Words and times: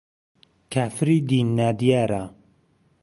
کافری 0.73 1.17
دین 1.29 1.47
نا 1.57 1.67
دییاره 1.79 2.23